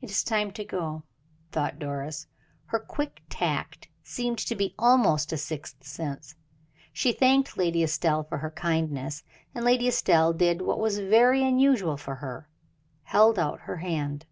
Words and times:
"It 0.00 0.08
is 0.08 0.22
time 0.22 0.52
to 0.52 0.64
go," 0.64 1.02
thought 1.50 1.80
Doris. 1.80 2.28
Her 2.66 2.78
quick 2.78 3.22
tact 3.28 3.88
seemed 4.04 4.38
to 4.38 4.54
be 4.54 4.72
almost 4.78 5.32
a 5.32 5.36
sixth 5.36 5.82
sense. 5.82 6.36
She 6.92 7.10
thanked 7.10 7.56
Lady 7.58 7.82
Estelle 7.82 8.22
for 8.22 8.38
her 8.38 8.52
kindness, 8.52 9.24
and 9.52 9.64
Lady 9.64 9.88
Estelle 9.88 10.32
did 10.32 10.62
what 10.62 10.78
was 10.78 11.00
very 11.00 11.42
unusual 11.44 11.96
for 11.96 12.14
her 12.14 12.48
held 13.02 13.36
out 13.36 13.58
her 13.62 13.78
hand. 13.78 14.26